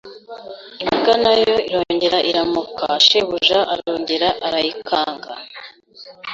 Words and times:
imbwa 0.83 1.13
na 1.23 1.33
yo 1.43 1.55
irongera 1.69 2.19
iramoka 2.29 2.85
Shebuja 3.05 3.59
arongera 3.73 4.29
arayikanga 4.47 5.31